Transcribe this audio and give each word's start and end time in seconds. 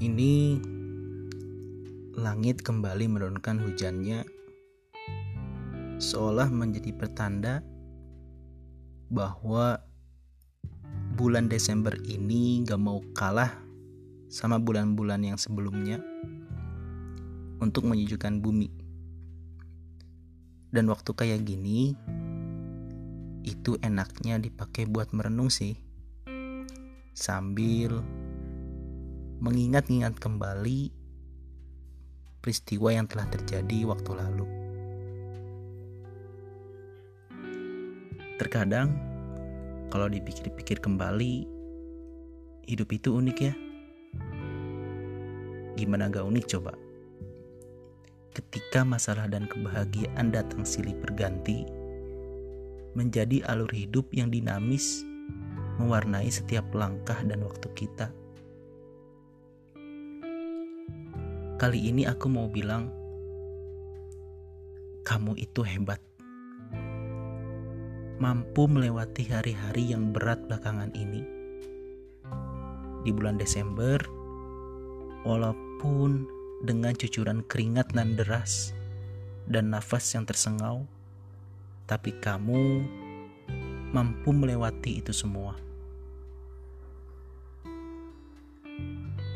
ini 0.00 0.56
langit 2.16 2.64
kembali 2.64 3.04
menurunkan 3.04 3.60
hujannya 3.60 4.24
seolah 6.00 6.48
menjadi 6.48 6.96
pertanda 6.96 7.60
bahwa 9.12 9.76
bulan 11.20 11.52
Desember 11.52 11.92
ini 12.08 12.64
gak 12.64 12.80
mau 12.80 13.04
kalah 13.12 13.52
sama 14.32 14.56
bulan-bulan 14.56 15.20
yang 15.20 15.36
sebelumnya 15.36 16.00
untuk 17.60 17.84
menyejukkan 17.84 18.40
bumi. 18.40 18.72
Dan 20.72 20.88
waktu 20.88 21.12
kayak 21.12 21.44
gini, 21.44 21.92
itu 23.44 23.76
enaknya 23.84 24.40
dipakai 24.40 24.88
buat 24.88 25.12
merenung 25.12 25.52
sih. 25.52 25.76
Sambil 27.12 28.00
mengingat-ingat 29.40 30.20
kembali 30.20 30.92
peristiwa 32.44 32.92
yang 32.92 33.08
telah 33.08 33.24
terjadi 33.32 33.88
waktu 33.88 34.10
lalu. 34.12 34.46
Terkadang, 38.36 38.96
kalau 39.88 40.12
dipikir-pikir 40.12 40.80
kembali, 40.80 41.48
hidup 42.68 42.88
itu 42.92 43.16
unik 43.16 43.38
ya. 43.40 43.52
Gimana 45.76 46.12
gak 46.12 46.24
unik 46.28 46.44
coba? 46.56 46.72
Ketika 48.36 48.84
masalah 48.84 49.24
dan 49.28 49.48
kebahagiaan 49.48 50.32
datang 50.32 50.68
silih 50.68 50.96
berganti, 51.00 51.64
menjadi 52.92 53.44
alur 53.48 53.72
hidup 53.72 54.12
yang 54.12 54.28
dinamis, 54.28 55.00
mewarnai 55.80 56.28
setiap 56.28 56.68
langkah 56.76 57.16
dan 57.24 57.40
waktu 57.40 57.68
kita. 57.72 58.12
Kali 61.60 61.92
ini 61.92 62.08
aku 62.08 62.24
mau 62.32 62.48
bilang, 62.48 62.88
kamu 65.04 65.36
itu 65.36 65.60
hebat. 65.60 66.00
Mampu 68.16 68.64
melewati 68.64 69.28
hari-hari 69.28 69.92
yang 69.92 70.08
berat 70.08 70.40
belakangan 70.48 70.88
ini. 70.96 71.20
Di 73.04 73.12
bulan 73.12 73.36
Desember, 73.36 74.00
walaupun 75.28 76.24
dengan 76.64 76.96
cucuran 76.96 77.44
keringat 77.44 77.92
nan 77.92 78.16
deras 78.16 78.72
dan 79.44 79.68
nafas 79.68 80.16
yang 80.16 80.24
tersengau, 80.24 80.88
tapi 81.84 82.16
kamu 82.24 82.88
mampu 83.92 84.32
melewati 84.32 85.04
itu 85.04 85.12
semua. 85.12 85.60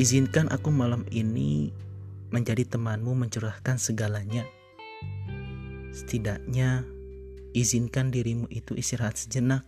Izinkan 0.00 0.48
aku 0.48 0.72
malam 0.72 1.04
ini 1.12 1.84
menjadi 2.34 2.66
temanmu 2.66 3.14
mencurahkan 3.14 3.78
segalanya. 3.78 4.42
Setidaknya, 5.94 6.82
izinkan 7.54 8.10
dirimu 8.10 8.50
itu 8.50 8.74
istirahat 8.74 9.14
sejenak. 9.14 9.62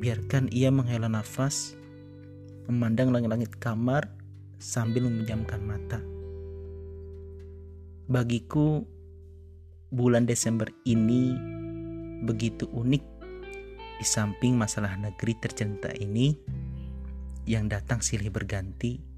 Biarkan 0.00 0.48
ia 0.48 0.72
menghela 0.72 1.12
nafas, 1.12 1.76
memandang 2.64 3.12
langit-langit 3.12 3.52
kamar 3.60 4.08
sambil 4.56 5.04
memejamkan 5.12 5.60
mata. 5.60 6.00
Bagiku, 8.08 8.88
bulan 9.92 10.24
Desember 10.24 10.72
ini 10.88 11.36
begitu 12.24 12.64
unik 12.72 13.04
di 14.00 14.06
samping 14.08 14.56
masalah 14.56 14.96
negeri 14.96 15.36
tercinta 15.36 15.92
ini 15.92 16.32
yang 17.44 17.68
datang 17.68 18.00
silih 18.00 18.32
berganti 18.32 19.09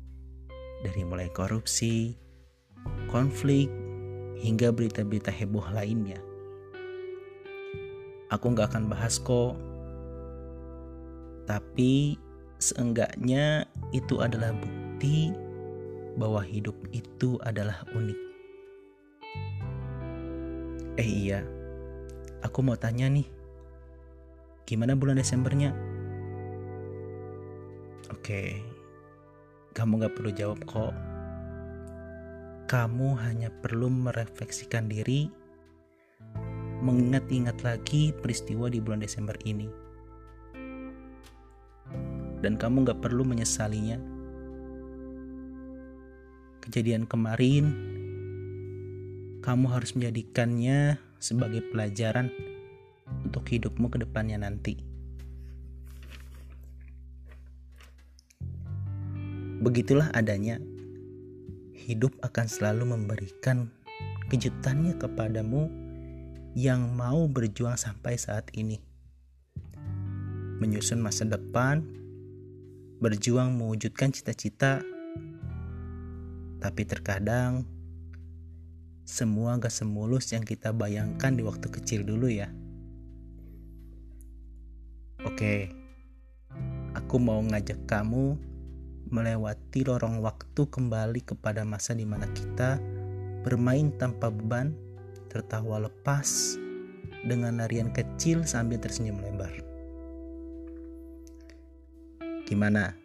dari 0.82 1.06
mulai 1.06 1.30
korupsi, 1.30 2.18
konflik, 3.06 3.70
hingga 4.42 4.74
berita-berita 4.74 5.30
heboh 5.30 5.62
lainnya. 5.70 6.18
Aku 8.34 8.50
nggak 8.50 8.74
akan 8.74 8.90
bahas 8.90 9.22
kok, 9.22 9.54
tapi 11.46 12.18
seenggaknya 12.58 13.70
itu 13.94 14.18
adalah 14.18 14.50
bukti 14.50 15.30
bahwa 16.18 16.42
hidup 16.42 16.74
itu 16.90 17.38
adalah 17.46 17.86
unik. 17.94 18.20
Eh 20.98 21.08
iya, 21.08 21.40
aku 22.42 22.60
mau 22.60 22.76
tanya 22.76 23.06
nih, 23.08 23.24
gimana 24.66 24.98
bulan 24.98 25.16
Desembernya? 25.16 25.72
Oke, 28.12 28.71
kamu 29.72 30.04
gak 30.04 30.14
perlu 30.16 30.30
jawab 30.36 30.60
kok. 30.68 30.92
Kamu 32.68 33.16
hanya 33.20 33.48
perlu 33.48 33.88
merefleksikan 33.88 34.88
diri, 34.88 35.28
mengingat-ingat 36.84 37.60
lagi 37.64 38.12
peristiwa 38.12 38.68
di 38.68 38.80
bulan 38.80 39.00
Desember 39.00 39.36
ini. 39.48 39.68
Dan 42.44 42.60
kamu 42.60 42.84
gak 42.84 43.00
perlu 43.00 43.24
menyesalinya. 43.24 43.96
Kejadian 46.62 47.08
kemarin, 47.08 47.64
kamu 49.42 49.66
harus 49.72 49.96
menjadikannya 49.98 51.00
sebagai 51.18 51.64
pelajaran 51.72 52.30
untuk 53.24 53.48
hidupmu 53.48 53.90
ke 53.90 53.98
depannya 54.04 54.38
nanti. 54.42 54.91
Begitulah 59.62 60.10
adanya, 60.10 60.58
hidup 61.86 62.10
akan 62.26 62.50
selalu 62.50 62.98
memberikan 62.98 63.70
kejutannya 64.26 64.98
kepadamu 64.98 65.70
yang 66.58 66.90
mau 66.98 67.30
berjuang 67.30 67.78
sampai 67.78 68.18
saat 68.18 68.50
ini. 68.58 68.82
Menyusun 70.58 70.98
masa 70.98 71.30
depan, 71.30 71.78
berjuang 72.98 73.54
mewujudkan 73.54 74.10
cita-cita, 74.10 74.82
tapi 76.58 76.82
terkadang 76.82 77.62
semua 79.06 79.62
gak 79.62 79.70
semulus 79.70 80.34
yang 80.34 80.42
kita 80.42 80.74
bayangkan 80.74 81.38
di 81.38 81.46
waktu 81.46 81.70
kecil 81.70 82.02
dulu 82.02 82.26
ya. 82.26 82.50
Oke, 85.22 85.70
aku 86.98 87.22
mau 87.22 87.38
ngajak 87.46 87.86
kamu 87.86 88.50
melewati 89.12 89.84
lorong 89.84 90.24
waktu 90.24 90.64
kembali 90.72 91.20
kepada 91.20 91.68
masa 91.68 91.92
di 91.92 92.08
mana 92.08 92.24
kita 92.32 92.80
bermain 93.44 93.92
tanpa 94.00 94.32
beban, 94.32 94.72
tertawa 95.28 95.84
lepas 95.84 96.56
dengan 97.28 97.60
larian 97.60 97.92
kecil 97.92 98.40
sambil 98.48 98.80
tersenyum 98.80 99.20
lebar. 99.20 99.52
Gimana? 102.48 102.96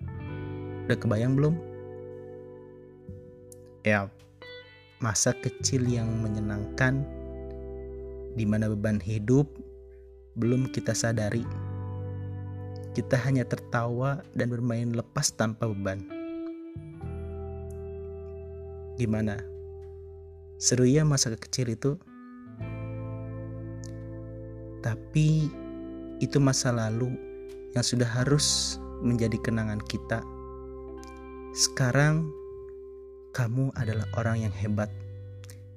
Udah 0.87 0.95
kebayang 0.95 1.35
belum? 1.35 1.55
Ya, 3.83 4.07
masa 5.03 5.35
kecil 5.35 5.83
yang 5.91 6.07
menyenangkan 6.23 7.03
di 8.39 8.47
mana 8.47 8.71
beban 8.71 9.03
hidup 9.03 9.51
belum 10.39 10.71
kita 10.71 10.95
sadari 10.95 11.43
kita 12.97 13.13
hanya 13.13 13.45
tertawa 13.45 14.25
dan 14.33 14.49
bermain 14.49 14.89
lepas 14.89 15.29
tanpa 15.29 15.69
beban. 15.69 16.01
Gimana? 18.97 19.37
Seru 20.57 20.89
ya 20.89 21.05
masa 21.05 21.29
kecil 21.37 21.77
itu? 21.77 21.93
Tapi 24.81 25.45
itu 26.17 26.41
masa 26.41 26.73
lalu 26.73 27.13
yang 27.77 27.85
sudah 27.85 28.09
harus 28.09 28.81
menjadi 29.05 29.37
kenangan 29.45 29.77
kita. 29.85 30.25
Sekarang 31.53 32.25
kamu 33.37 33.69
adalah 33.77 34.09
orang 34.17 34.49
yang 34.49 34.53
hebat 34.57 34.89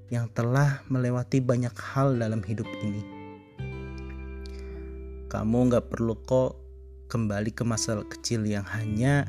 yang 0.09 0.25
telah 0.33 0.81
melewati 0.89 1.45
banyak 1.45 1.77
hal 1.77 2.17
dalam 2.17 2.41
hidup 2.41 2.65
ini. 2.81 3.05
Kamu 5.29 5.69
gak 5.69 5.93
perlu 5.93 6.17
kok 6.25 6.60
kembali 7.11 7.51
ke 7.51 7.67
masa 7.67 7.99
kecil 8.07 8.47
yang 8.47 8.63
hanya 8.71 9.27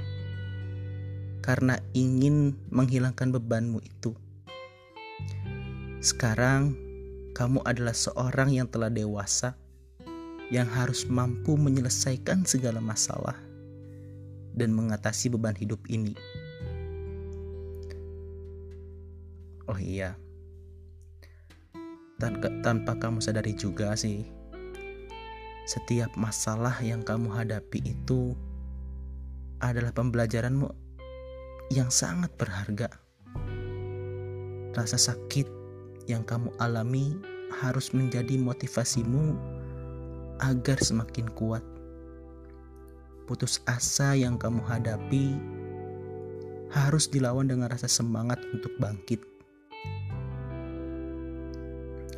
karena 1.42 1.82
ingin 1.98 2.54
menghilangkan 2.70 3.34
bebanmu 3.34 3.82
itu. 3.82 4.14
Sekarang, 5.98 6.78
kamu 7.34 7.66
adalah 7.66 7.98
seorang 7.98 8.54
yang 8.54 8.70
telah 8.70 8.94
dewasa, 8.94 9.58
yang 10.54 10.70
harus 10.70 11.10
mampu 11.10 11.58
menyelesaikan 11.58 12.46
segala 12.46 12.78
masalah 12.78 13.38
dan 14.54 14.70
mengatasi 14.78 15.34
beban 15.34 15.58
hidup 15.58 15.82
ini. 15.90 16.14
Oh 19.66 19.80
iya, 19.82 20.14
tanpa, 22.22 22.54
tanpa 22.62 22.94
kamu 23.02 23.18
sadari 23.18 23.58
juga 23.58 23.98
sih 23.98 24.41
setiap 25.70 26.10
masalah 26.18 26.74
yang 26.82 27.06
kamu 27.06 27.30
hadapi 27.30 27.82
itu 27.86 28.34
adalah 29.62 29.94
pembelajaranmu 29.94 30.68
yang 31.70 31.94
sangat 31.94 32.34
berharga. 32.36 32.90
Rasa 34.74 34.98
sakit 34.98 35.48
yang 36.10 36.26
kamu 36.26 36.50
alami 36.58 37.16
harus 37.62 37.94
menjadi 37.94 38.36
motivasimu 38.42 39.38
agar 40.42 40.82
semakin 40.82 41.30
kuat. 41.38 41.64
Putus 43.30 43.62
asa 43.70 44.18
yang 44.18 44.36
kamu 44.36 44.60
hadapi 44.66 45.38
harus 46.74 47.08
dilawan 47.08 47.48
dengan 47.48 47.70
rasa 47.70 47.86
semangat 47.86 48.42
untuk 48.52 48.74
bangkit. 48.82 49.22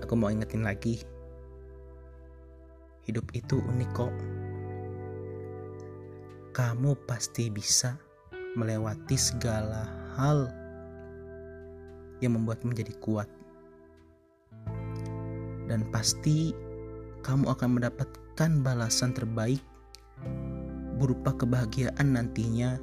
Aku 0.01 0.13
mau 0.15 0.29
ingetin 0.29 0.63
lagi, 0.63 1.01
hidup 3.07 3.27
itu 3.35 3.59
unik 3.59 3.91
kok. 3.95 4.13
Kamu 6.53 6.93
pasti 7.09 7.49
bisa 7.49 7.97
melewati 8.53 9.17
segala 9.17 9.89
hal 10.13 10.47
yang 12.21 12.37
membuat 12.37 12.61
menjadi 12.63 12.93
kuat. 13.01 13.27
Dan 15.67 15.89
pasti 15.89 16.53
kamu 17.25 17.49
akan 17.49 17.69
mendapatkan 17.79 18.51
balasan 18.61 19.15
terbaik 19.15 19.63
berupa 21.01 21.33
kebahagiaan 21.33 22.15
nantinya 22.15 22.77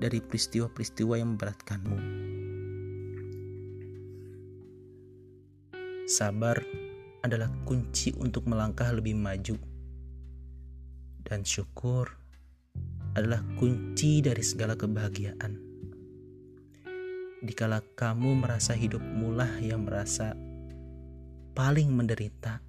dari 0.00 0.20
peristiwa-peristiwa 0.20 1.20
yang 1.20 1.36
memberatkanmu. 1.36 1.98
Sabar 6.06 6.62
adalah 7.26 7.50
kunci 7.66 8.14
untuk 8.16 8.46
melangkah 8.46 8.88
lebih 8.94 9.18
maju, 9.18 9.58
dan 11.26 11.42
syukur 11.42 12.06
adalah 13.18 13.42
kunci 13.58 14.22
dari 14.22 14.44
segala 14.46 14.78
kebahagiaan. 14.78 15.58
Dikala 17.42 17.82
kamu 17.98 18.46
merasa 18.46 18.72
hidup 18.72 19.02
mulah 19.02 19.50
yang 19.58 19.84
merasa 19.84 20.38
paling 21.56 21.90
menderita, 21.90 22.62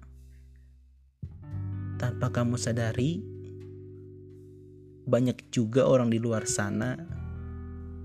tanpa 1.98 2.30
kamu 2.30 2.54
sadari, 2.58 3.20
banyak 5.08 5.50
juga 5.50 5.88
orang 5.88 6.12
di 6.12 6.20
luar 6.20 6.44
sana 6.44 6.94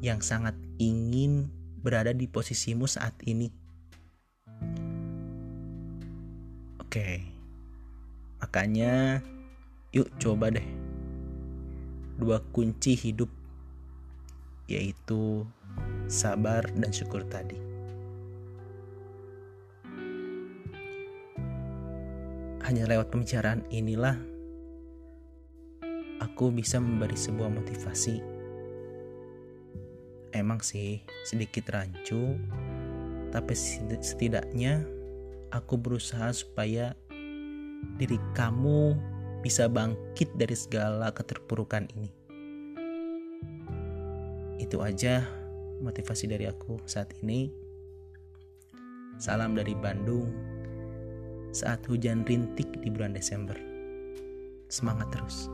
yang 0.04 0.20
sangat 0.20 0.56
ingin 0.80 1.48
berada 1.80 2.12
di 2.12 2.28
posisimu 2.28 2.88
saat 2.88 3.16
ini. 3.24 3.63
Oke, 6.94 7.26
makanya 8.38 9.18
yuk 9.90 10.14
coba 10.22 10.54
deh 10.54 10.70
dua 12.22 12.38
kunci 12.54 12.94
hidup 12.94 13.34
yaitu 14.70 15.42
sabar 16.06 16.62
dan 16.78 16.94
syukur 16.94 17.26
tadi. 17.26 17.58
Hanya 22.62 22.86
lewat 22.86 23.10
pembicaraan 23.10 23.66
inilah 23.74 24.14
aku 26.22 26.54
bisa 26.54 26.78
memberi 26.78 27.18
sebuah 27.18 27.50
motivasi. 27.58 28.22
Emang 30.30 30.62
sih 30.62 31.02
sedikit 31.26 31.74
rancu, 31.74 32.38
tapi 33.34 33.58
setidaknya 33.98 35.02
aku 35.54 35.78
berusaha 35.78 36.34
supaya 36.34 36.98
diri 38.02 38.18
kamu 38.34 38.98
bisa 39.46 39.70
bangkit 39.70 40.34
dari 40.34 40.58
segala 40.58 41.14
keterpurukan 41.14 41.86
ini. 41.94 42.10
Itu 44.58 44.82
aja 44.82 45.22
motivasi 45.86 46.26
dari 46.26 46.50
aku 46.50 46.82
saat 46.90 47.14
ini. 47.22 47.54
Salam 49.22 49.54
dari 49.54 49.78
Bandung 49.78 50.34
saat 51.54 51.86
hujan 51.86 52.26
rintik 52.26 52.82
di 52.82 52.90
bulan 52.90 53.14
Desember. 53.14 53.54
Semangat 54.74 55.14
terus. 55.14 55.46